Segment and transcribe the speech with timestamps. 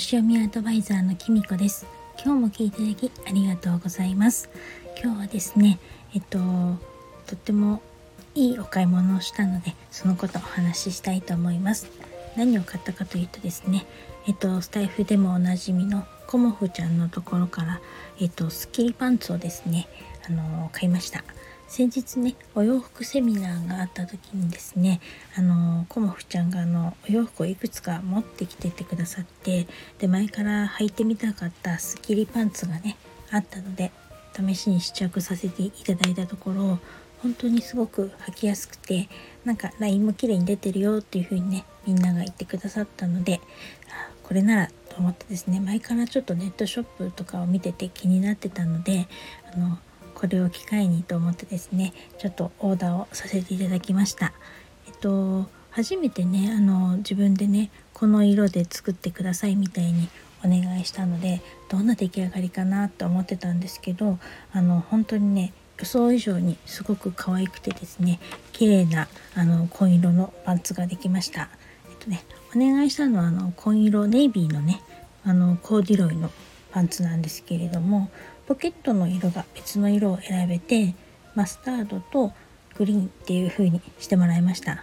[0.00, 1.84] 星読みアドバイザーのきみこです。
[2.24, 4.48] 今日も聞いていただきありがとうございます。
[4.98, 5.78] 今日はですね
[6.14, 6.38] えっと
[7.26, 7.82] とっても
[8.34, 11.86] いいお買い物をしたのでそのことお話ししたいと思います。
[12.34, 13.84] 何を買ったかというとですね
[14.26, 17.82] えっとスタイフでもおなじみのコモフちゃんのところから
[18.18, 19.86] えっとスッキリパンツをですね
[20.26, 21.24] あの買いました。
[21.70, 25.00] 先日ねお洋服セミナーがあった時にですね
[25.38, 32.96] あのコモフちゃんがあのお洋服をいくつか持ってきててくださってで前から履いてみたかったスッキリパンツがね
[33.30, 33.92] あったので
[34.36, 36.80] 試しに試着させていただいたところ
[37.22, 39.08] 本当にすごく履きやすくて
[39.44, 43.40] なんかラインも綺麗に出てるよっていう風にねみんなが言ってくださったので
[44.24, 49.06] これならと思ってですね前からちょっとネットショップとかを見てて気になってたので
[49.54, 49.78] あの
[50.20, 54.34] これを機会にと思ってですねちょっとオーダーをさせていただきました。
[54.86, 60.10] えっと初めてねあの自分でねこの色で作ってくださいみたいに
[60.44, 64.18] お願いしたのでどんな出来上がりかなと思ってたんですけど
[64.52, 68.20] あの本当にね予想以上にすごく可愛くてですね
[68.52, 71.48] 綺麗なあの紺色のパンツができました。
[71.88, 74.82] えっとねお願いしたのはあの紺色ネイビーのね
[75.24, 76.30] あのコーディロイの
[76.72, 78.10] パンツなんですけれども
[78.46, 80.94] ポケットの色が別の色を選べて
[81.34, 82.32] マスタードと
[82.76, 84.82] グリーンっていう風にしてもらいました。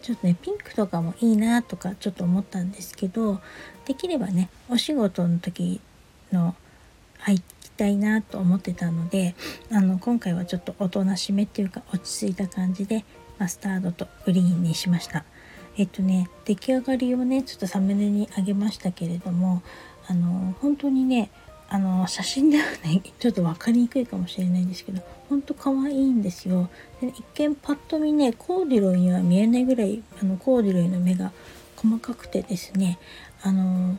[0.00, 3.40] ちょっとねピンクとかもいいなとかちょっと思ったんですけど
[3.86, 5.80] できればねお仕事の時
[6.32, 6.56] の
[7.18, 9.34] 入きたいなと思ってたので
[9.70, 13.04] あの今回はちょっとおとなしめっていうか落ち着いた感じで
[13.38, 15.24] マスタードとグリーンにしました。
[15.78, 19.62] えっとね出来上がりをねちょっとサムネにあげましたけれども
[20.08, 21.30] あの本当にね
[21.68, 23.02] あの写真ではね。
[23.18, 26.68] ちょっと分かりにくいかもしれないんですけどほんと可愛いんですよ。
[27.00, 31.32] で、ね、一見パッと見ねコーディロイには見えないぐらいあのコーディロイの目が
[31.76, 32.98] 細かくてですね
[33.42, 33.96] あの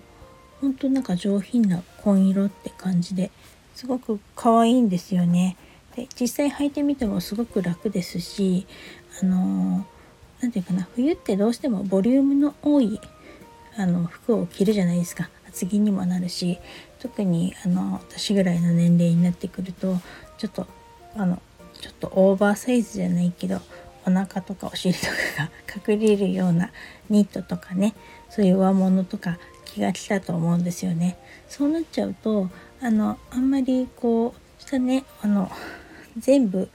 [0.61, 3.31] ほんとなんか上品な紺色って感じで
[3.75, 5.57] すごく可愛いんですよね。
[5.95, 8.65] で実際履いてみてもすごく楽ですし
[9.21, 9.85] あの
[10.41, 12.99] 何て言うかな冬ってどうしてもボリュームの多い
[13.77, 15.29] あの服を着るじゃないですか。
[15.53, 16.59] 厚着にもなるし
[16.99, 19.97] 特にあの私ぐらいの年齢になってくると
[20.37, 20.67] ちょっと
[21.15, 21.41] あの
[21.79, 23.59] ちょっとオーバーサイズじゃないけど
[24.05, 25.51] お腹とかお尻とかが
[25.93, 26.71] 隠れるような
[27.09, 27.93] ニットとかね
[28.29, 31.17] そういう上物とか気が来たと思うんですよね。
[31.47, 32.49] そうなっちゃうと
[32.81, 35.51] あのあんまりこうしたねあの
[36.17, 36.69] 全部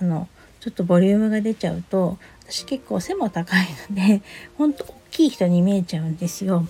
[0.00, 0.28] あの
[0.60, 2.18] ちょっとボリュームが出ちゃうと
[2.48, 4.22] 私結構背も高いので
[4.58, 6.66] ほんと大きい人に見えちゃうんですよ。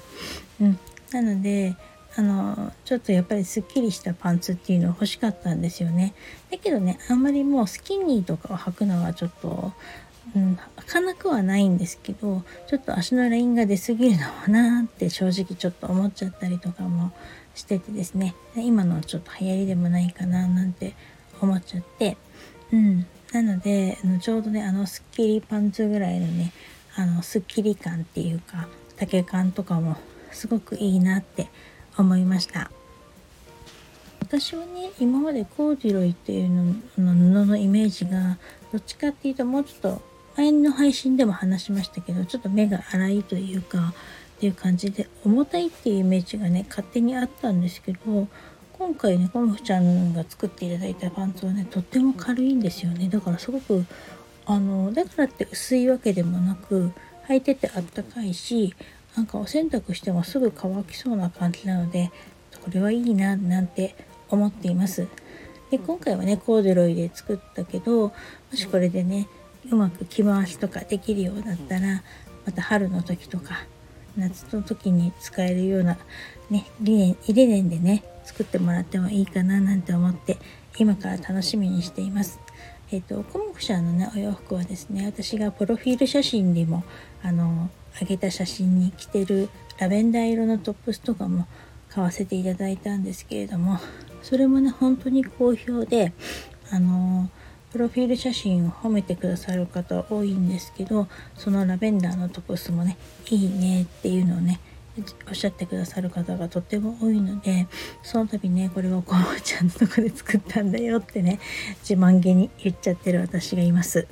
[0.60, 0.78] うん、
[1.12, 1.76] なので
[2.16, 6.14] あのちょっとやっぱりすっきりしたパンツっていうの欲しかったんですよね。
[6.50, 9.72] だけどねあんまりもうスキニーとかを履くのはちょっと、
[10.36, 17.12] うん、履かなくはないんですけどちょっと足のラインが出過ぎるのかなって正直ちょっと思っちゃったりとかも
[17.54, 18.34] しててですね。
[18.56, 20.94] 今のはちょっと流行りでもないかななんて
[21.40, 22.16] 思っちゃって。
[22.72, 23.06] うん。
[23.32, 26.52] なのでのちょうどねあのスッキリパンツぐらいのね
[26.96, 28.68] あのスッキリ感っていうか
[28.98, 29.96] 丈感とかも
[30.32, 31.48] すごくいいなって
[31.96, 32.70] 思いました。
[34.20, 38.38] 私はね今までコーディロイっていうのの布のイメージが
[38.72, 40.02] どっちかっていうともうちょっと
[40.36, 43.92] 前の配信でも話しましたけどちょっと目が粗いというか
[44.36, 48.26] っていう感じで重たいっていうイメージがね勝手にあったんですけど
[48.72, 53.08] 今回ねコムフちゃんが作っていただいたパンツはねとっても軽いんですよね。
[53.08, 53.84] だからすごく
[54.46, 56.90] あのだからって薄いわけでもなく
[57.28, 58.74] 履いててあったかいし
[59.16, 62.10] なんかお洗濯してもすぐ乾きそうな感じなので
[62.64, 63.94] これはいいななんて
[64.30, 65.06] 思っています。
[65.70, 68.12] で今回はねコーデュロイで作ったけども
[68.52, 69.26] しこれでね
[69.70, 72.02] うまく着回しとかできるようだったら
[72.44, 73.64] また春の時とか
[74.16, 75.96] 夏の時に使えるような
[76.50, 80.36] ねリネンリネンでね作ってもらってもいいかななんて思って
[80.78, 82.38] 今から楽しみにしています
[82.92, 86.84] えっ、ー、とコモフ社のねお洋服はですね私がプロフィール写真にも
[87.22, 87.70] あの
[88.00, 91.46] 上げた写真に着てるラベンダー色のトップスとかも
[91.88, 93.78] 買わせていただいたんですけれども
[94.22, 96.12] それもね本当に好評で
[96.70, 97.30] あの
[97.72, 102.98] プロフィール写真を褒めてくださる方多いんですけどそのラベンダーのトップスもね
[103.30, 104.60] いいねっていうのをね
[105.26, 107.66] おっしゃってくださる方がとっても多いので
[108.02, 111.40] その度ねこれはこうちゃんのとこで作ったんだよってね
[111.80, 114.06] 自慢げに言っちゃってる私がいます。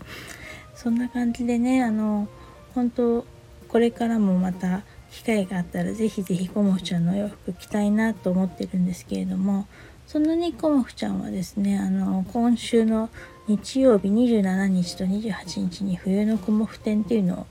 [0.75, 2.27] そんな感じでねあの
[2.75, 3.27] 本当
[3.69, 9.67] これからもまた機会があったらぜひぜひコモフちゃんのお洋服着たいなと思ってるんですけれども
[10.07, 13.11] そんなにコモフちゃんはですねあの今週の
[13.47, 17.47] 日曜日27日と28日に冬のコモフ展っていうのを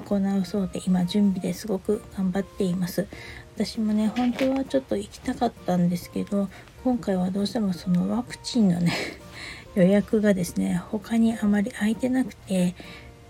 [0.00, 3.06] 行うそうで今準備ですごく頑張っています。
[3.54, 6.48] 私もね本当はちょっと行きたかったんですけど
[6.82, 8.92] 今回はどうしてもそのワクチンのね
[9.76, 12.74] 予約がですね他にあまり空いてなくて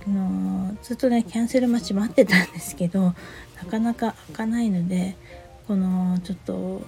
[0.07, 3.15] あのずっとねキャンセル待ち待ってたんですけど
[3.57, 5.17] なかなか開かないので
[5.67, 6.83] このちょっと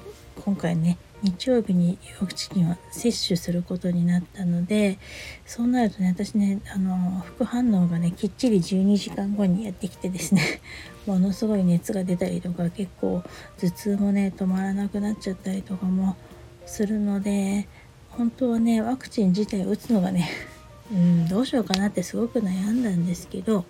[0.45, 0.97] 今回ね
[1.27, 4.99] 日曜日にワクチンを接種することになったので
[5.45, 10.61] そうなるとね私ねあの副反応がねきっちり12時間後にやってきてですね
[11.05, 13.25] ものすごい熱が出たりとか結構
[13.59, 16.17] 頭痛もね止まらなくなっちゃったりとかも
[16.65, 17.67] するので
[18.11, 20.31] 本当はねワクチン自体打つのがね
[20.93, 23.65] うんどうしようかなってすごく悩んだんですけど、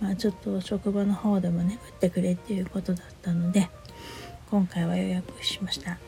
[0.00, 3.68] まあ、ちょっと職場の方でもね打ってくれっていうことだったので
[4.50, 5.98] 今回は予約しました。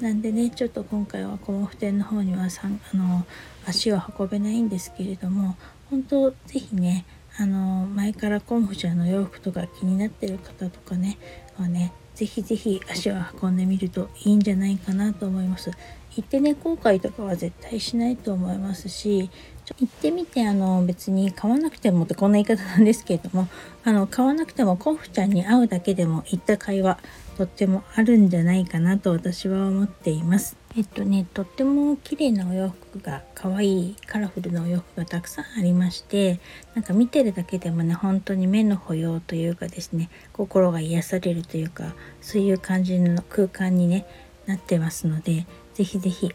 [0.00, 3.26] なんでねちょっと今回はコモフ店の方にはさんあの
[3.66, 5.56] 足を運べないんですけれども
[5.90, 7.04] 本当是非ね
[7.38, 11.18] あの前からコンフちゃんの洋服とか気になってる方とかね
[11.56, 15.70] はね是非是非足を運んでみるといいんじゃないかなと思います。
[16.16, 19.30] 行ってね後悔とかは絶対しないと思いますし
[19.78, 23.48] 行ってみてあの別に買わなくてもってこんな言い方なんですけれども
[23.84, 26.98] あの買わなくてもコフちゃんに会うだけでも行った会話
[27.36, 30.56] とってもあるんじゃないかなと私は思っています。
[30.76, 36.38] えっとねとっても綺麗なお洋服が可愛いカラフルなお洋服がたくさんありまして
[36.74, 44.06] なんか見てるだけでもね本当に目の保養というかですね心が癒されるというかそういう感じの空間にね
[44.46, 45.44] なってますので
[45.74, 46.34] 是非是非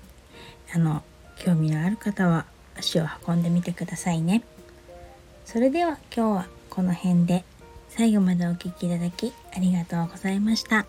[0.74, 1.02] あの
[1.38, 2.46] 興味のある方は
[2.78, 4.44] 足を運んでみてくださいね。
[5.46, 7.44] それでは今日はこの辺で
[7.90, 10.86] 最後までお聴きいただきありがとうございました。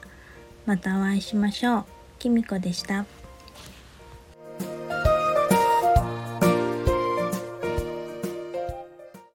[0.64, 1.84] またお会いしましょう。
[2.18, 3.04] きみこでした。